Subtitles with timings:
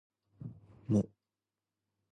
[0.89, 1.01] も